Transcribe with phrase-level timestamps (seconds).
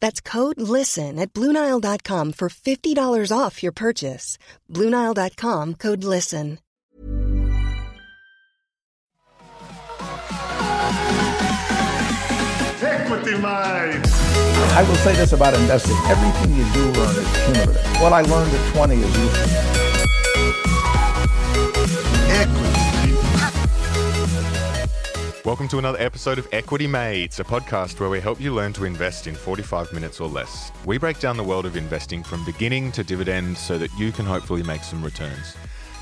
[0.00, 4.38] That's code LISTEN at Bluenile.com for $50 off your purchase.
[4.72, 6.58] Bluenile.com code LISTEN.
[12.80, 14.06] Equity Mate.
[14.76, 15.96] I will say this about investing.
[16.06, 18.00] Everything you do learn is cumulative.
[18.00, 19.48] What I learned at 20 is useful.
[22.30, 22.67] Equity.
[25.48, 28.84] Welcome to another episode of Equity Mates, a podcast where we help you learn to
[28.84, 30.70] invest in 45 minutes or less.
[30.84, 34.26] We break down the world of investing from beginning to dividend so that you can
[34.26, 35.56] hopefully make some returns.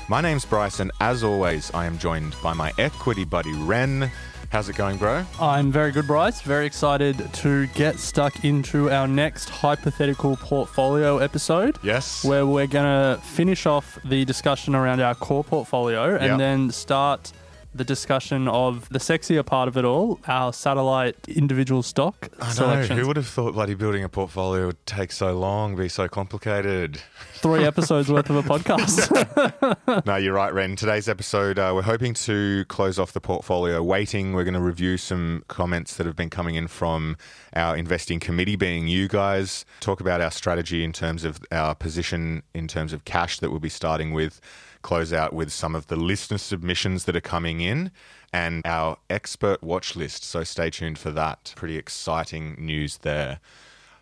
[0.09, 4.11] My name's Bryce, and as always, I am joined by my equity buddy Ren.
[4.49, 5.23] How's it going, bro?
[5.39, 6.41] I'm very good, Bryce.
[6.41, 11.77] Very excited to get stuck into our next hypothetical portfolio episode.
[11.81, 12.25] Yes.
[12.25, 16.37] Where we're going to finish off the discussion around our core portfolio and Yep.
[16.37, 17.31] then start
[17.73, 22.53] the discussion of the sexier part of it all, our satellite individual stock I know.
[22.53, 22.99] selections.
[22.99, 26.99] Who would have thought bloody building a portfolio would take so long, be so complicated?
[27.35, 30.05] Three episodes worth of a podcast.
[30.05, 30.75] no, you're right, Ren.
[30.75, 34.33] Today's episode, uh, we're hoping to close off the portfolio waiting.
[34.33, 37.15] We're going to review some comments that have been coming in from
[37.55, 42.43] our investing committee, being you guys, talk about our strategy in terms of our position
[42.53, 44.41] in terms of cash that we'll be starting with,
[44.81, 47.91] close out with some of the listener submissions that are coming in.
[48.33, 50.23] And our expert watch list.
[50.23, 51.53] So stay tuned for that.
[51.55, 53.39] Pretty exciting news there.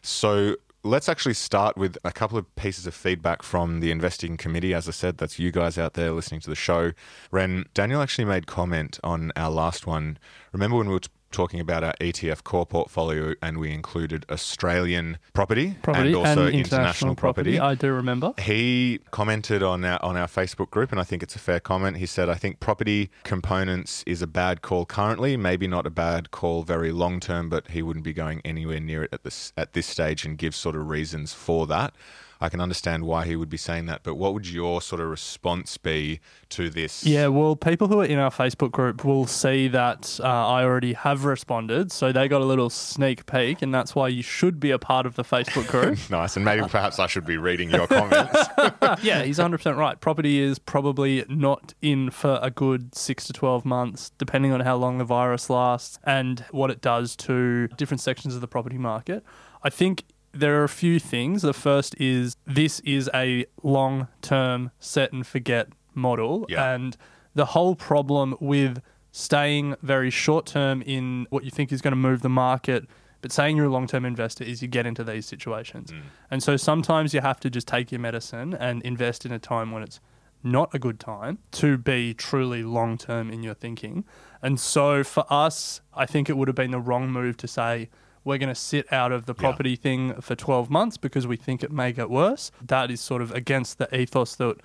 [0.02, 4.74] So let's actually start with a couple of pieces of feedback from the investing committee.
[4.74, 6.92] As I said, that's you guys out there listening to the show.
[7.32, 10.18] Ren, Daniel actually made comment on our last one.
[10.52, 11.02] Remember when we were
[11.36, 17.14] talking about our ETF core portfolio and we included Australian property, property and also international,
[17.14, 17.60] property.
[17.60, 18.34] I do remember.
[18.40, 21.98] he commented on our on our Facebook group, and I think it's a fair comment.
[21.98, 25.36] He said, "I think property components is a bad call currently.
[25.36, 29.04] Maybe not a bad call very long term, but he wouldn't be going anywhere near
[29.04, 31.94] it at this at this stage, and give sort of reasons for that."
[32.42, 35.08] I can understand why he would be saying that, but what would your sort of
[35.08, 36.20] response be
[36.50, 37.06] to this?
[37.06, 40.94] Yeah, well, people who are in our Facebook group will see that uh, I already
[40.94, 41.92] have responded.
[41.92, 45.06] So they got a little sneak peek, and that's why you should be a part
[45.06, 45.98] of the Facebook group.
[46.10, 48.50] nice, and maybe perhaps I should be reading your comments.
[49.04, 50.00] yeah, he's 100% right.
[50.00, 54.76] Property is probably not in for a good six to 12 months, depending on how
[54.76, 59.24] long the virus lasts and what it does to different sections of the property market.
[59.64, 60.04] I think
[60.36, 61.42] there are a few things.
[61.42, 66.46] The first is this is a long term set and forget model.
[66.50, 66.74] Yeah.
[66.74, 66.98] And
[67.34, 68.82] the whole problem with
[69.12, 72.86] staying very short term in what you think is going to move the market,
[73.22, 75.92] but saying you're a long term investor is you get into these situations.
[75.92, 76.02] Mm.
[76.32, 79.72] And so sometimes you have to just take your medicine and invest in a time
[79.72, 80.00] when it's
[80.44, 84.06] not a good time to be truly long term in your thinking.
[84.42, 87.90] And so for us, I think it would have been the wrong move to say,
[88.26, 91.64] we're going to sit out of the property thing for 12 months because we think
[91.64, 92.52] it may get worse.
[92.62, 94.58] That is sort of against the ethos that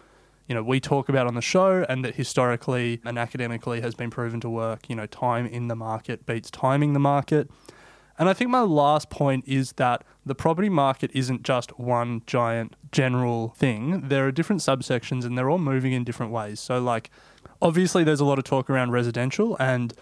[0.49, 4.11] you know we talk about on the show and that historically and academically has been
[4.11, 4.89] proven to work.
[4.89, 7.49] You know time in the market beats timing the market.
[8.19, 12.77] And i think my last point is that the property market isn't just one giant
[12.93, 14.09] general thing.
[14.09, 16.61] There are different subsections and they're all moving in different ways.
[16.61, 17.11] So like
[17.63, 19.95] obviously there's a lot of talk around residential and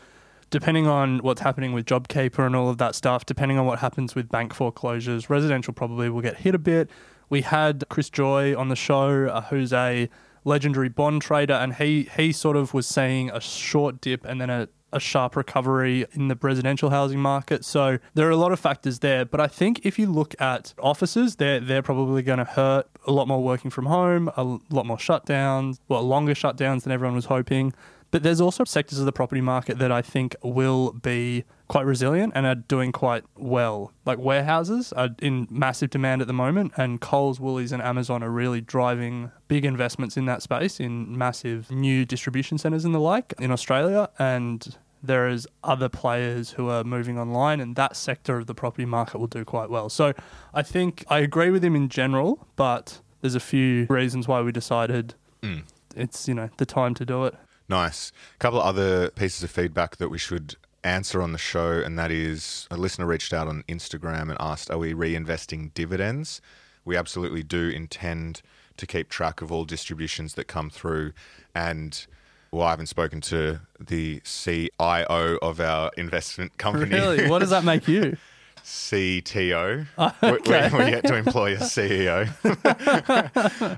[0.51, 4.15] depending on what's happening with JobKeeper and all of that stuff, depending on what happens
[4.15, 6.91] with bank foreclosures, residential probably will get hit a bit.
[7.29, 10.09] We had Chris Joye on the show, uh, who's a
[10.45, 14.51] legendary bond trader, and he he sort of was seeing a short dip and then
[14.51, 17.65] a a sharp recovery in the residential housing market.
[17.65, 19.25] So there are a lot of factors there.
[19.25, 23.13] But I think if you look at offices, they're they're probably going to hurt a
[23.13, 27.27] lot more working from home, a lot more shutdowns, well, longer shutdowns than everyone was
[27.27, 27.75] hoping.
[28.11, 32.33] But there's also sectors of the property market that I think will be quite resilient
[32.35, 33.93] and are doing quite well.
[34.07, 38.31] Like warehouses are in massive demand at the moment, and Coles, Woolies, and Amazon are
[38.31, 43.35] really driving big investments in that space in massive new distribution centres and the like
[43.39, 44.09] in Australia.
[44.19, 48.87] And there is other players who are moving online, and that sector of the property
[48.87, 49.89] market will do quite well.
[49.89, 50.15] So
[50.55, 54.53] I think I agree with him in general, but there's a few reasons why we
[54.53, 55.63] decided mm.
[55.95, 57.35] it's you know the time to do it.
[57.69, 58.13] Nice.
[58.35, 61.99] A couple of other pieces of feedback that we should answer on the show, and
[61.99, 66.41] that is a listener reached out on Instagram and asked, Are we reinvesting dividends?
[66.85, 68.41] We absolutely do intend
[68.79, 71.13] to keep track of all distributions that come through.
[71.55, 72.07] And
[72.51, 76.95] well, I haven't spoken to the CIO of our investment company.
[76.95, 77.29] Really?
[77.29, 78.17] What does that make you?
[78.65, 79.87] CTO.
[79.99, 80.71] Oh, okay.
[80.73, 82.29] we, we yet to employ a CEO.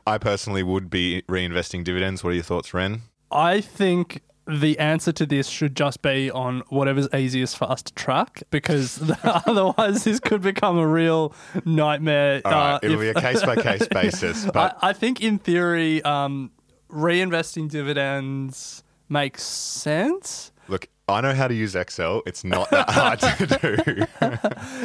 [0.07, 2.23] I personally would be reinvesting dividends.
[2.23, 3.03] What are your thoughts, Ren?
[3.31, 7.95] I think the answer to this should just be on whatever's easiest for us to
[7.95, 11.33] track because otherwise this could become a real
[11.65, 12.41] nightmare.
[12.45, 14.47] Right, uh, it'll if- be a case by case basis.
[14.47, 16.51] But I, I think in theory, um,
[16.91, 20.51] reinvesting dividends makes sense.
[20.69, 22.23] look, I know how to use Excel.
[22.27, 24.07] It's not that hard to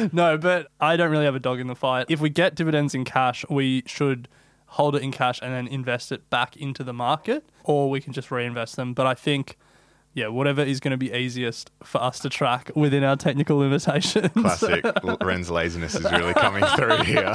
[0.00, 0.08] do.
[0.12, 2.06] No, but I don't really have a dog in the fight.
[2.08, 4.28] If we get dividends in cash, we should
[4.66, 8.12] hold it in cash and then invest it back into the market, or we can
[8.12, 8.94] just reinvest them.
[8.94, 9.56] But I think,
[10.12, 14.28] yeah, whatever is going to be easiest for us to track within our technical limitations.
[14.32, 14.84] Classic.
[15.22, 17.34] Ren's laziness is really coming through here.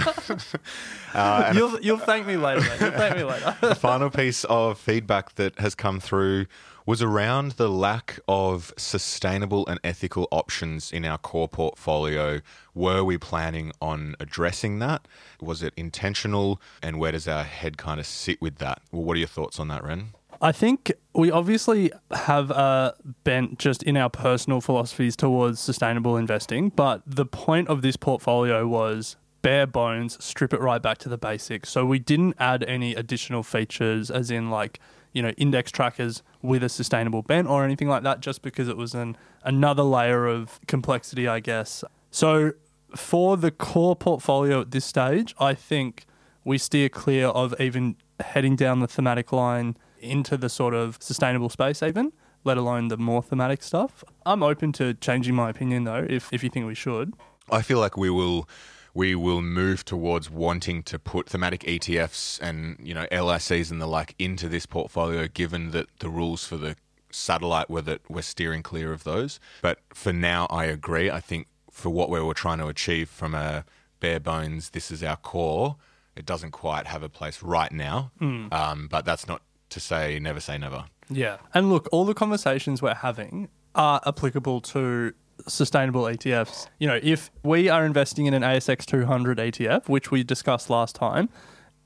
[1.13, 2.61] uh, you'll you'll thank me later.
[2.61, 2.81] Mate.
[2.81, 3.55] You'll thank me later.
[3.61, 6.47] the final piece of feedback that has come through
[6.85, 12.41] was around the lack of sustainable and ethical options in our core portfolio.
[12.73, 15.07] Were we planning on addressing that?
[15.41, 16.61] Was it intentional?
[16.81, 18.81] And where does our head kind of sit with that?
[18.91, 20.09] Well, what are your thoughts on that, Ren?
[20.41, 26.69] I think we obviously have a bent just in our personal philosophies towards sustainable investing,
[26.69, 31.17] but the point of this portfolio was bare bones, strip it right back to the
[31.17, 31.69] basics.
[31.69, 34.79] So we didn't add any additional features, as in like
[35.13, 38.77] you know index trackers with a sustainable bent or anything like that, just because it
[38.77, 41.83] was an another layer of complexity, I guess.
[42.09, 42.53] So
[42.95, 46.05] for the core portfolio at this stage, I think
[46.43, 51.49] we steer clear of even heading down the thematic line into the sort of sustainable
[51.49, 52.11] space, even,
[52.43, 54.03] let alone the more thematic stuff.
[54.25, 57.13] I'm open to changing my opinion though, if, if you think we should.
[57.49, 58.47] I feel like we will
[58.93, 63.88] we will move towards wanting to put thematic ETFs and you know LICs and the
[63.88, 66.75] like into this portfolio, given that the rules for the
[67.09, 69.39] satellite were that we're steering clear of those.
[69.61, 71.09] But for now, I agree.
[71.09, 73.65] I think for what we were trying to achieve from a
[73.99, 75.77] bare bones, this is our core.
[76.15, 80.39] It doesn't quite have a place right now, um, but that's not to say never
[80.41, 80.85] say never.
[81.09, 81.38] Yeah.
[81.53, 85.13] And look, all the conversations we're having are applicable to
[85.47, 86.67] sustainable ETFs.
[86.79, 90.95] You know, if we are investing in an ASX 200 ETF, which we discussed last
[90.95, 91.29] time,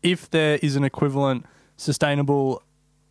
[0.04, 1.46] if there is an equivalent
[1.78, 2.64] sustainable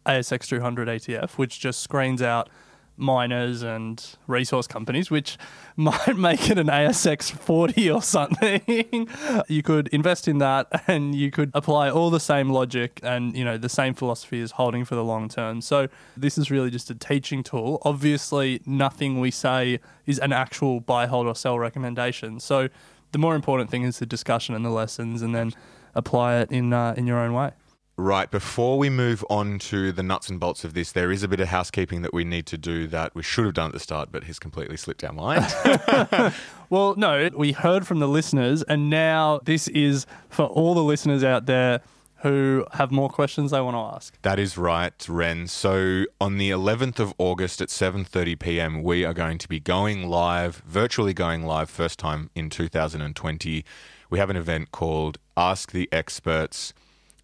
[0.06, 2.48] ASX 200 ETF, which just screens out
[2.96, 5.36] miners and resource companies, which
[5.76, 9.08] might make it an ASX 40 or something.
[9.48, 13.44] you could invest in that and you could apply all the same logic and, you
[13.44, 15.60] know, the same philosophy as holding for the long term.
[15.60, 17.80] So this is really just a teaching tool.
[17.82, 22.38] Obviously, nothing we say is an actual buy, hold, or sell recommendation.
[22.40, 22.68] So
[23.12, 25.52] the more important thing is the discussion and the lessons and then
[25.94, 27.52] apply it in, uh, in your own way.
[27.96, 31.28] Right, before we move on to the nuts and bolts of this, there is a
[31.28, 33.78] bit of housekeeping that we need to do that we should have done at the
[33.78, 35.44] start, but has completely slipped our mind.
[36.70, 41.22] Well, no, we heard from the listeners, and now this is for all the listeners
[41.22, 41.82] out there
[42.22, 44.20] who have more questions they want to ask.
[44.22, 45.46] that is right, Ren.
[45.46, 50.08] So on the 11th of August at 7:30 p.m., we are going to be going
[50.08, 53.64] live, virtually going live, first time in 2020.
[54.10, 56.72] We have an event called Ask the Experts,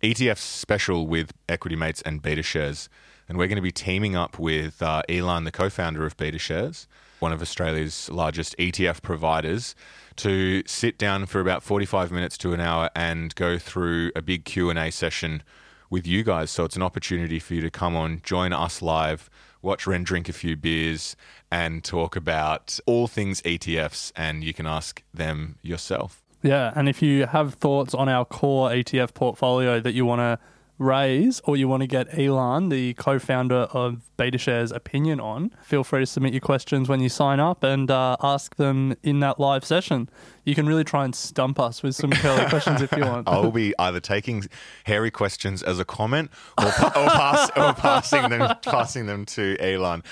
[0.02, 2.88] ETF special with Equity Mates and Beta Shares,
[3.28, 6.88] and we're going to be teaming up with uh, Ilan, the co-founder of Beta Shares,
[7.18, 9.74] one of Australia's largest ETF providers,
[10.16, 14.46] to sit down for about 45 minutes to an hour and go through a big
[14.46, 15.42] Q&A session
[15.90, 16.50] with you guys.
[16.50, 19.28] So it's an opportunity for you to come on, join us live,
[19.60, 21.14] watch Ren drink a few beers,
[21.52, 24.12] and talk about all things ETFs.
[24.16, 26.22] And you can ask them yourself.
[26.42, 30.38] Yeah, and if you have thoughts on our core ETF portfolio that you want to
[30.80, 36.00] raise or you want to get Ilan, the co-founder of BetaShares, opinion on, feel free
[36.00, 39.64] to submit your questions when you sign up and uh, ask them in that live
[39.64, 40.08] session.
[40.44, 43.28] You can really try and stump us with some curly questions if you want.
[43.28, 44.44] I'll be either taking
[44.84, 50.02] hairy questions as a comment or, or, pass, or passing them passing them to Ilan.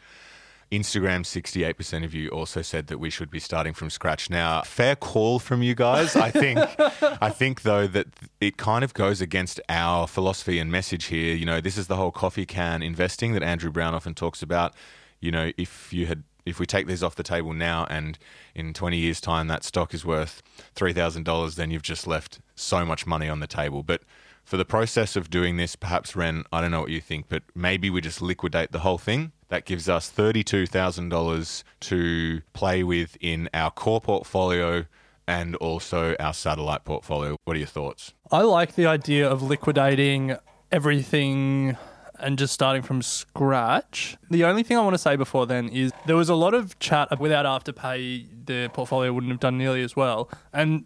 [0.72, 4.30] Instagram, 68% of you also said that we should be starting from scratch.
[4.30, 6.16] Now, fair call from you guys.
[6.16, 6.60] I think
[7.22, 8.08] I think though that
[8.40, 11.36] it kind of goes against our philosophy and message here.
[11.36, 14.74] You know, this is the whole coffee can investing that Andrew Brown often talks about.
[15.20, 18.18] You know, if you had if we take these off the table now and
[18.56, 20.42] in 20 years time that stock is worth
[20.76, 23.84] $3,000 then you've just left so much money on the table.
[23.84, 24.02] But
[24.44, 27.44] for the process of doing this, perhaps Ren, I don't know what you think, but
[27.56, 29.32] maybe we just liquidate the whole thing.
[29.50, 34.86] That gives us $32,000 to play with in our core portfolio
[35.28, 37.38] and also our satellite portfolio.
[37.46, 38.14] What are your thoughts?
[38.32, 40.36] I like the idea of liquidating
[40.72, 41.78] everything
[42.20, 44.18] and just starting from scratch.
[44.30, 46.78] The only thing I want to say before then is there was a lot of
[46.80, 50.30] chat without Afterpay, the portfolio wouldn't have done nearly as well.
[50.54, 50.86] And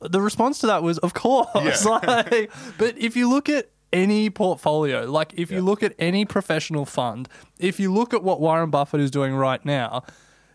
[0.00, 1.84] the response to that was, of course.
[2.04, 6.84] like, but if you look at any portfolio, like if you look at any professional
[6.84, 10.02] fund, if you look at what Warren Buffett is doing right now,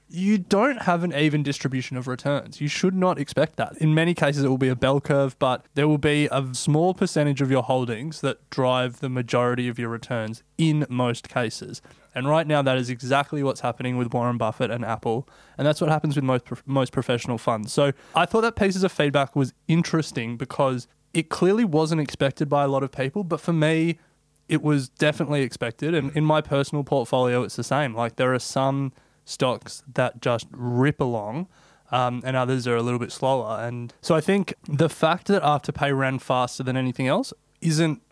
[0.09, 2.59] you don't have an even distribution of returns.
[2.59, 3.77] You should not expect that.
[3.77, 6.95] In many cases, it will be a bell curve, but there will be a small
[6.95, 11.81] percentage of your holdings that drive the majority of your returns in most cases.
[12.15, 15.27] And right now, that is exactly what's happening with Warren Buffett and Apple.
[15.57, 17.71] And that's what happens with most, most professional funds.
[17.71, 22.63] So I thought that pieces of feedback was interesting because it clearly wasn't expected by
[22.63, 23.23] a lot of people.
[23.23, 23.99] But for me,
[24.47, 25.93] it was definitely expected.
[25.93, 27.93] And in my personal portfolio, it's the same.
[27.93, 28.91] Like there are some
[29.23, 31.47] stocks that just rip along.
[31.91, 33.59] Um, and others are a little bit slower.
[33.61, 38.03] And so I think the fact that Afterpay ran faster than anything else isn't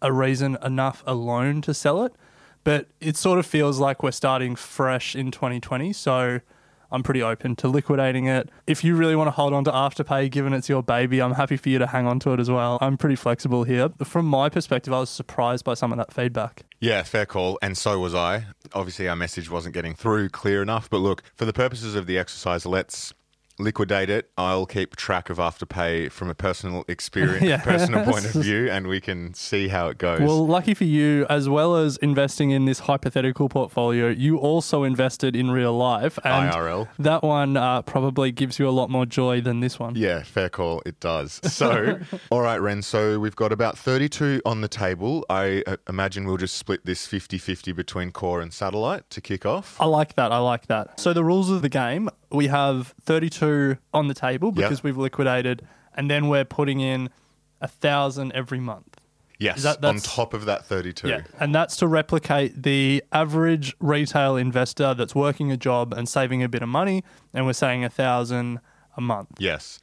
[0.00, 2.14] a reason enough alone to sell it.
[2.68, 5.90] But it sort of feels like we're starting fresh in 2020.
[5.94, 6.40] So
[6.92, 8.50] I'm pretty open to liquidating it.
[8.66, 11.56] If you really want to hold on to Afterpay, given it's your baby, I'm happy
[11.56, 12.76] for you to hang on to it as well.
[12.82, 13.88] I'm pretty flexible here.
[14.04, 16.66] From my perspective, I was surprised by some of that feedback.
[16.78, 17.58] Yeah, fair call.
[17.62, 18.44] And so was I.
[18.74, 20.90] Obviously, our message wasn't getting through clear enough.
[20.90, 23.14] But look, for the purposes of the exercise, let's
[23.58, 24.30] liquidate it.
[24.38, 27.58] I'll keep track of Afterpay from a personal experience, Yeah.
[27.62, 30.20] personal point of view, and we can see how it goes.
[30.20, 35.34] Well, lucky for you, as well as investing in this hypothetical portfolio, you also invested
[35.34, 36.18] in real life.
[36.24, 36.88] And IRL.
[36.98, 39.94] That one uh, probably gives you a lot more joy than this one.
[39.96, 40.82] Yeah, fair call.
[40.86, 41.40] It does.
[41.44, 41.98] So,
[42.30, 42.82] all right, Ren.
[42.82, 45.24] So we've got about 32 on the table.
[45.28, 49.44] I uh, imagine we'll just split this 50 50 between core and satellite to kick
[49.44, 49.76] off.
[49.80, 50.32] I like that.
[50.32, 51.00] I like that.
[51.00, 55.66] So the rules of the game, we have 32 on the table because we've liquidated,
[55.94, 57.10] and then we're putting in
[57.60, 58.96] a thousand every month.
[59.38, 61.08] Yes, that- on top of that 32.
[61.08, 66.42] Yeah, and that's to replicate the average retail investor that's working a job and saving
[66.42, 68.60] a bit of money, and we're saying a thousand
[68.96, 69.28] a month.
[69.38, 69.78] Yes.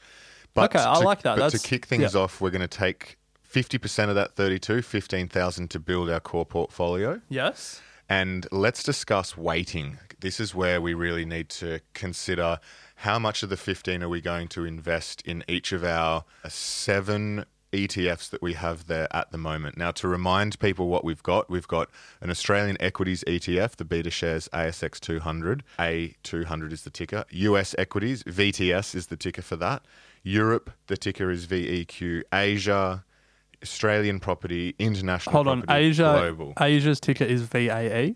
[0.54, 1.38] But Okay, I like that.
[1.38, 2.22] But to kick things yeah.
[2.22, 3.18] off, we're going to take
[3.50, 7.22] 50% of that 32, 15,000 to build our core portfolio.
[7.30, 7.82] Yes.
[8.10, 9.98] And let's discuss weighting.
[10.26, 12.58] This is where we really need to consider
[12.96, 17.46] how much of the 15 are we going to invest in each of our seven
[17.72, 19.78] ETFs that we have there at the moment.
[19.78, 21.92] Now, to remind people what we've got, we've got
[22.22, 25.64] an Australian equities ETF, the Beta Shares ASX 200.
[25.78, 27.26] A200 is the ticker.
[27.30, 29.86] US equities, VTS is the ticker for that.
[30.24, 32.24] Europe, the ticker is VEQ.
[32.34, 33.06] Asia,
[33.62, 36.18] Australian property, international Hold on, Asia.
[36.20, 36.54] global.
[36.60, 38.16] Asia's ticker is VAE.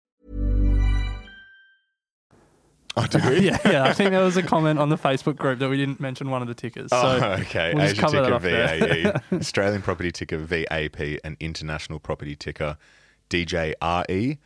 [2.97, 3.39] Oh, we?
[3.47, 3.83] yeah, yeah.
[3.83, 6.41] I think there was a comment on the Facebook group that we didn't mention one
[6.41, 6.89] of the tickers.
[6.89, 7.73] So oh, okay.
[7.73, 8.39] we'll Asia ticker.
[8.39, 12.77] VAE, Australian property ticker VAP, and international property ticker
[13.29, 14.37] DJRE,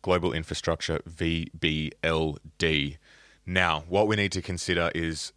[0.00, 2.96] global infrastructure VBLD.
[3.44, 5.32] Now, what we need to consider is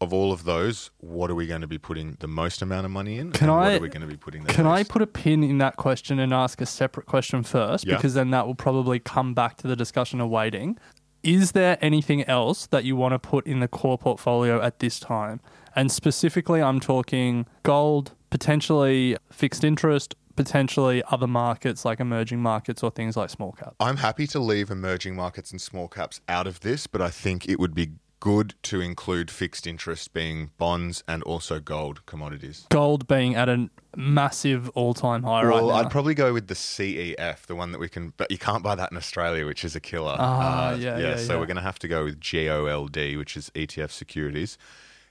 [0.00, 2.90] of all of those, what are we going to be putting the most amount of
[2.90, 3.32] money in?
[3.32, 5.44] Can I- what are we going to be putting the Can I put a pin
[5.44, 7.86] in that question and ask a separate question first?
[7.86, 7.96] Yeah.
[7.96, 10.78] Because then that will probably come back to the discussion of weighting.
[11.22, 14.98] Is there anything else that you want to put in the core portfolio at this
[14.98, 15.40] time?
[15.76, 22.90] And specifically, I'm talking gold, potentially fixed interest, potentially other markets like emerging markets or
[22.90, 23.74] things like small cap.
[23.78, 27.48] I'm happy to leave emerging markets and small caps out of this, but I think
[27.48, 32.66] it would be good to include fixed interest being bonds and also gold commodities.
[32.68, 35.74] Gold being at a massive all time high right well, now.
[35.74, 38.74] I'd probably go with the CEF, the one that we can, but you can't buy
[38.74, 40.16] that in Australia, which is a killer.
[40.18, 41.40] Ah, yeah, yeah, So yeah.
[41.40, 44.58] we're going to have to go with GOLD, which is ETF securities.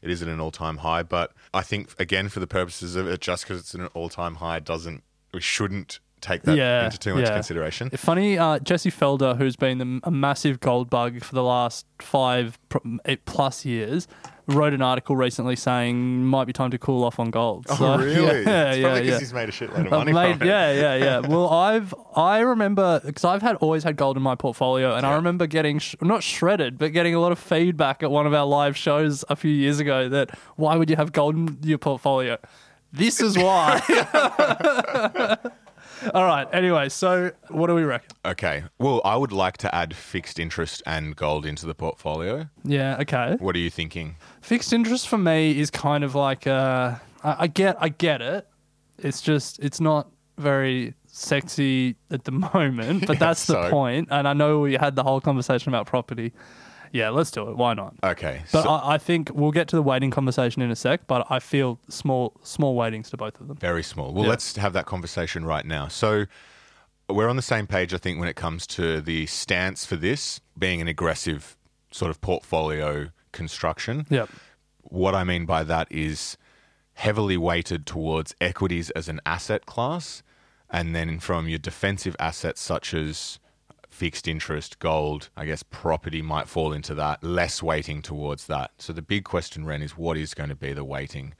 [0.01, 3.19] It is at an all-time high, but I think again, for the purposes of it,
[3.19, 7.15] just because it's at an all-time high, doesn't we shouldn't take that Yeah, into too
[7.15, 7.33] much yeah.
[7.33, 7.89] consideration.
[7.91, 12.57] Funny, uh, Jesse Felder, who's been the, a massive gold bug for the last five
[13.05, 14.07] eight plus years,
[14.47, 17.65] wrote an article recently saying might be time to cool off on gold.
[17.69, 18.43] Oh, really?
[18.43, 19.19] Yeah, it's yeah, probably because yeah.
[19.19, 20.45] he's made a shitload of money it.
[20.45, 21.19] yeah, yeah, yeah.
[21.27, 25.15] Well, I've I remember because I've had always had gold in my portfolio, and I
[25.15, 28.45] remember getting sh- not shredded, but getting a lot of feedback at one of our
[28.45, 32.37] live shows a few years ago that why would you have gold in your portfolio?
[32.91, 33.81] This is why.
[36.13, 36.47] All right.
[36.53, 38.09] Anyway, so what do we reckon?
[38.25, 38.63] Okay.
[38.77, 42.49] Well, I would like to add fixed interest and gold into the portfolio.
[42.63, 42.97] Yeah.
[43.01, 43.35] Okay.
[43.39, 44.15] What are you thinking?
[44.41, 48.47] Fixed interest for me is kind of like uh, I, I get I get it.
[48.97, 54.07] It's just it's not very sexy at the moment, but that's the so- point.
[54.11, 56.33] And I know we had the whole conversation about property.
[56.91, 57.57] Yeah, let's do it.
[57.57, 57.95] Why not?
[58.03, 58.41] Okay.
[58.51, 61.07] But so- I, I think we'll get to the weighting conversation in a sec.
[61.07, 63.57] But I feel small small weightings to both of them.
[63.57, 64.13] Very small.
[64.13, 64.29] Well, Yeah.
[64.31, 65.87] let's have that conversation right now.
[65.87, 66.25] So,
[67.09, 70.41] we're on the same page, I think, when it comes to the stance for this
[70.57, 71.57] being an aggressive
[71.91, 74.05] sort of portfolio construction.
[74.09, 74.29] Yep.
[74.83, 76.37] What I mean by that is
[76.93, 80.21] heavily weighted towards equities as an asset class,
[80.69, 83.39] and then from your defensive assets such as
[83.99, 88.71] fixed interest, gold, I guess property might fall into that, less weighting towards that.
[88.77, 91.33] So the big question, Ren, is what is going to be the weighting?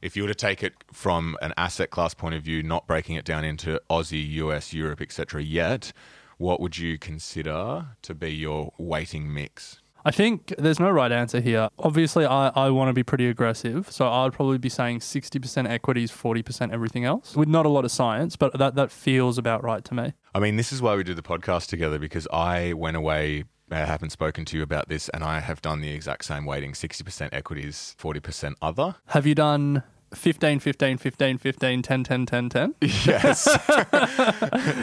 [0.00, 3.16] If you were to take it from an asset class point of view, not breaking
[3.16, 5.42] it down into Aussie, US, Europe, etc.
[5.42, 5.92] yet,
[6.38, 9.79] what would you consider to be your weighting mix?
[10.04, 11.68] I think there's no right answer here.
[11.78, 13.90] Obviously, I, I want to be pretty aggressive.
[13.90, 17.90] So I'd probably be saying 60% equities, 40% everything else, with not a lot of
[17.90, 20.12] science, but that, that feels about right to me.
[20.34, 23.44] I mean, this is why we do the podcast together because I went away.
[23.70, 26.72] I haven't spoken to you about this, and I have done the exact same weighting
[26.72, 28.96] 60% equities, 40% other.
[29.06, 32.74] Have you done 15, 15, 15, 15, 10, 10, 10, 10?
[32.80, 33.48] Yes.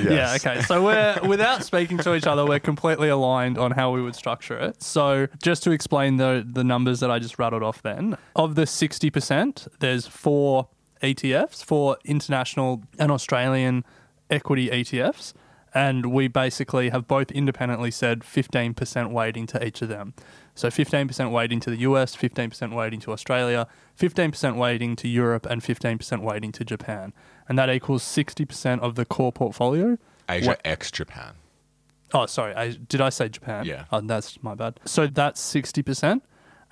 [0.09, 0.61] Yeah, okay.
[0.61, 4.57] So we're without speaking to each other, we're completely aligned on how we would structure
[4.57, 4.81] it.
[4.81, 8.63] So just to explain the the numbers that I just rattled off then, of the
[8.63, 10.69] 60%, there's four
[11.01, 13.83] ETFs, four international and Australian
[14.29, 15.33] equity ETFs.
[15.73, 20.13] And we basically have both independently said 15% weighting to each of them.
[20.57, 23.67] So 15% weighting to the US, 15% weighting to Australia,
[23.99, 27.13] 15% weighting to Europe, and 15% weighting to Japan.
[27.49, 29.97] and that equals 60% of the core portfolio.
[30.27, 31.35] Asia What- ex Japan.
[32.13, 32.53] Oh, sorry.
[32.55, 33.63] I, did I say Japan?
[33.65, 33.85] Yeah.
[33.91, 34.79] Oh, that's my bad.
[34.85, 36.21] So that's 60%.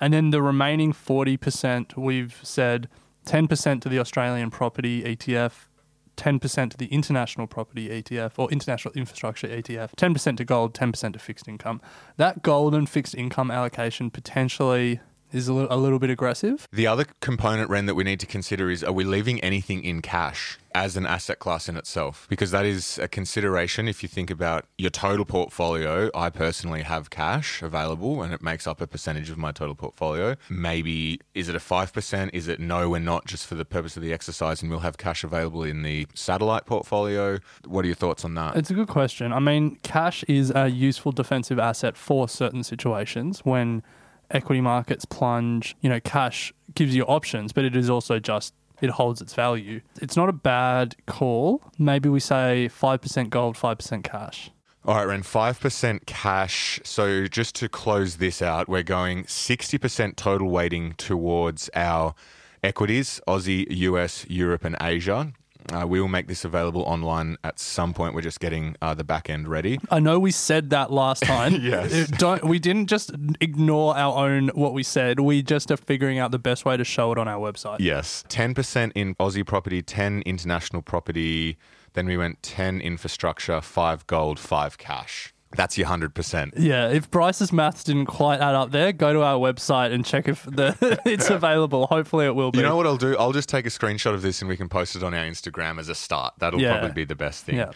[0.00, 2.88] And then the remaining 40%, we've said
[3.24, 5.68] 10% to the Australian property ETF,
[6.16, 11.18] 10% to the international property ETF or international infrastructure ETF, 10% to gold, 10% to
[11.18, 11.80] fixed income.
[12.16, 15.00] That gold and fixed income allocation potentially
[15.32, 16.66] is a little, a little bit aggressive.
[16.72, 20.02] The other component, Ren, that we need to consider is are we leaving anything in
[20.02, 22.26] cash as an asset class in itself?
[22.28, 26.10] Because that is a consideration if you think about your total portfolio.
[26.14, 30.36] I personally have cash available and it makes up a percentage of my total portfolio.
[30.48, 32.30] Maybe is it a 5%?
[32.32, 34.98] Is it no, we're not just for the purpose of the exercise and we'll have
[34.98, 37.38] cash available in the satellite portfolio?
[37.66, 38.56] What are your thoughts on that?
[38.56, 39.32] It's a good question.
[39.32, 43.82] I mean, cash is a useful defensive asset for certain situations when
[44.30, 45.76] equity markets plunge.
[45.80, 49.80] You know, cash gives you options, but it is also just it holds its value.
[50.00, 51.62] It's not a bad call.
[51.78, 54.50] Maybe we say 5% gold, 5% cash.
[54.84, 56.80] All right, Ren, 5% cash.
[56.84, 62.14] So just to close this out, we're going 60% total weighting towards our
[62.62, 65.32] equities Aussie, US, Europe, and Asia.
[65.72, 68.14] Uh, we will make this available online at some point.
[68.14, 69.78] We're just getting uh, the back end ready.
[69.90, 71.54] I know we said that last time.
[71.56, 71.92] Yes.
[71.92, 75.20] It don't we didn't just ignore our own what we said.
[75.20, 77.78] We just are figuring out the best way to show it on our website.
[77.80, 78.24] Yes.
[78.28, 81.56] 10% in Aussie property, 10 international property.
[81.94, 85.32] Then we went 10 infrastructure, 5 gold, 5 cash.
[85.56, 86.52] That's your 100%.
[86.58, 90.28] Yeah, if Bryce's maths didn't quite add up there, go to our website and check
[90.28, 91.86] if the it's available.
[91.86, 92.58] Hopefully, it will be.
[92.58, 93.16] You know what I'll do?
[93.18, 95.78] I'll just take a screenshot of this and we can post it on our Instagram
[95.80, 96.34] as a start.
[96.38, 96.72] That'll Yeah.
[96.78, 97.56] probably be the best thing.
[97.56, 97.70] Yeah.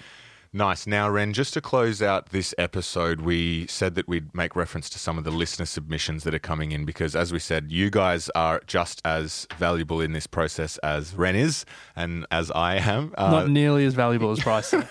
[0.52, 0.84] Nice.
[0.84, 4.98] Now, Ren, just to close out this episode, we said that we'd make reference to
[4.98, 8.28] some of the listener submissions that are coming in because, as we said, you guys
[8.30, 13.14] are just as valuable in this process as Ren is and as I am.
[13.16, 14.74] Uh, Not nearly as valuable as Bryce.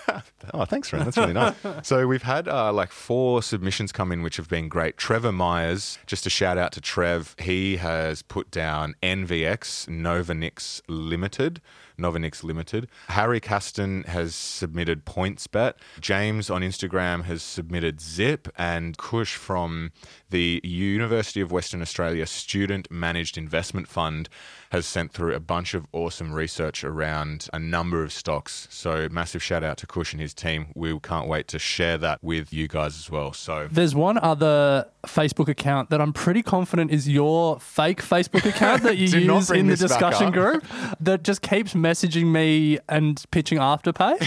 [0.54, 1.04] Oh, thanks, Ren.
[1.04, 1.54] That's really nice.
[1.82, 4.96] so we've had uh, like four submissions come in, which have been great.
[4.96, 7.36] Trevor Myers, just a shout out to Trev.
[7.38, 11.60] He has put down NVX Novonix Limited.
[12.00, 12.88] Novonix Limited.
[13.08, 15.74] Harry Caston has submitted PointsBet.
[16.00, 19.92] James on Instagram has submitted Zip, and Kush from
[20.30, 24.28] the University of Western Australia Student Managed Investment Fund
[24.70, 28.68] has sent through a bunch of awesome research around a number of stocks.
[28.70, 30.68] So massive shout out to Kush and his team.
[30.76, 33.32] We can't wait to share that with you guys as well.
[33.32, 38.82] So There's one other Facebook account that I'm pretty confident is your fake Facebook account
[38.84, 40.64] that you use in the discussion group
[41.00, 41.89] that just keeps messaging
[42.32, 44.18] me and pitching Afterpay.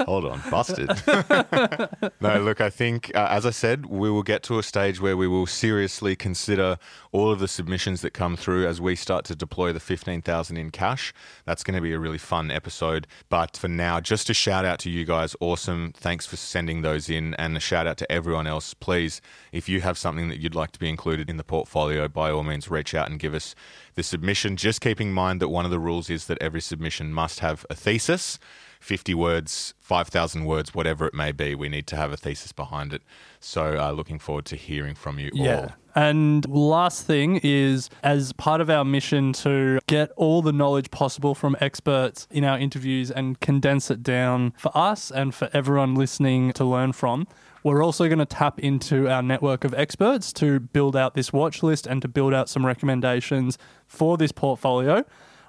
[0.06, 0.90] Hold on, busted.
[2.20, 5.16] no, look, I think, uh, as I said, we will get to a stage where
[5.16, 6.78] we will seriously consider
[7.12, 10.70] all of the submissions that come through as we start to deploy the 15,000 in
[10.70, 11.14] cash.
[11.44, 13.06] That's going to be a really fun episode.
[13.28, 15.36] But for now, just a shout out to you guys.
[15.40, 15.92] Awesome.
[15.96, 17.34] Thanks for sending those in.
[17.34, 18.74] And a shout out to everyone else.
[18.74, 19.20] Please,
[19.52, 22.42] if you have something that you'd like to be included in the portfolio, by all
[22.42, 23.54] means, reach out and give us
[23.94, 24.56] the submission.
[24.56, 27.64] Just keeping in mind that one of the rules is that every submission must have
[27.70, 28.38] a thesis.
[28.80, 31.54] 50 words, 5,000 words, whatever it may be.
[31.54, 33.00] We need to have a thesis behind it.
[33.40, 35.72] So, uh, looking forward to hearing from you all.
[35.94, 41.34] And last thing is, as part of our mission to get all the knowledge possible
[41.34, 46.52] from experts in our interviews and condense it down for us and for everyone listening
[46.54, 47.26] to learn from,
[47.62, 51.62] we're also going to tap into our network of experts to build out this watch
[51.62, 55.04] list and to build out some recommendations for this portfolio.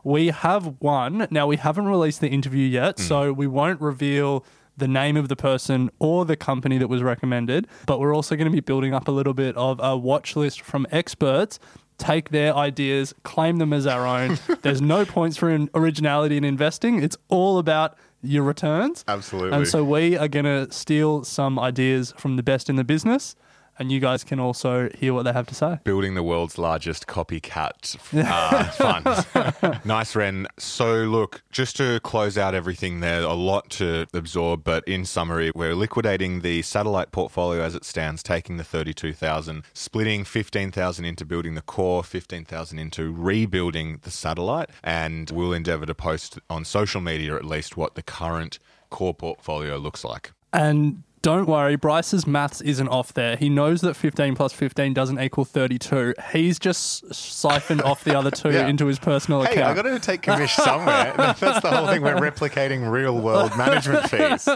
[0.05, 1.27] We have one.
[1.31, 3.03] Now, we haven't released the interview yet, hmm.
[3.03, 4.45] so we won't reveal
[4.77, 8.45] the name of the person or the company that was recommended, but we're also going
[8.45, 11.59] to be building up a little bit of a watch list from experts.
[11.97, 14.37] Take their ideas, claim them as our own.
[14.61, 17.01] There's no points for in- originality in investing.
[17.01, 19.03] It's all about your returns.
[19.07, 19.57] Absolutely.
[19.57, 23.35] And so we are going to steal some ideas from the best in the business,
[23.77, 25.79] and you guys can also hear what they have to say.
[25.83, 29.85] Building the world's largest copycat uh, fund.
[29.85, 30.47] nice, Ren.
[30.57, 35.51] So, look, just to close out everything there, a lot to absorb, but in summary,
[35.55, 41.55] we're liquidating the satellite portfolio as it stands, taking the 32,000, splitting 15,000 into building
[41.55, 47.35] the core, 15,000 into rebuilding the satellite, and we'll endeavor to post on social media
[47.35, 48.59] at least what the current
[48.89, 50.31] core portfolio looks like.
[50.53, 53.35] And don't worry, Bryce's maths isn't off there.
[53.35, 56.13] He knows that 15 plus 15 doesn't equal 32.
[56.31, 58.67] He's just siphoned off the other two Yeah.
[58.67, 59.71] into his personal Hey, account.
[59.79, 61.13] I got to take commish somewhere.
[61.17, 62.03] That's the whole thing.
[62.03, 64.47] We're replicating real world management fees.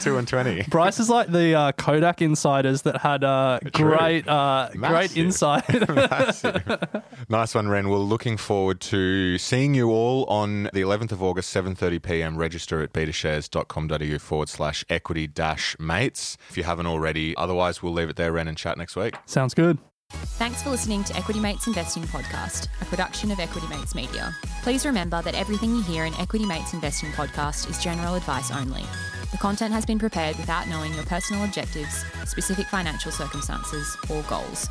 [0.00, 0.64] Two and twenty.
[0.64, 5.62] Bryce is like the uh, Kodak insiders that had uh, great, uh, great insight.
[7.28, 7.88] Nice one, Ren.
[7.88, 12.36] We're looking forward to seeing you all on the 11th of August, 7:30 p.m.
[12.36, 15.76] Register at betashares.com.au forward slash equity dash
[16.16, 16.36] mates.
[16.50, 19.16] If you haven't already, otherwise we'll leave it there, Ren, and chat next week.
[19.26, 19.78] Sounds good.
[20.38, 24.34] Thanks for listening to Equity Mates Investing Podcast, a production of Equity Mates Media.
[24.62, 28.84] Please remember that everything you hear in Equity Mates Investing Podcast is general advice only.
[29.32, 34.68] The content has been prepared without knowing your personal objectives, specific financial circumstances, or goals.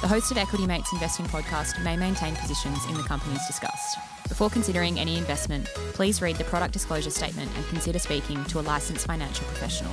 [0.00, 3.98] The host of Equity Mates Investing Podcast may maintain positions in the companies discussed.
[4.28, 8.62] Before considering any investment, please read the product disclosure statement and consider speaking to a
[8.62, 9.92] licensed financial professional.